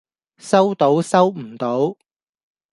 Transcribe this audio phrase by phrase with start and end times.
[0.39, 1.95] 收到收唔到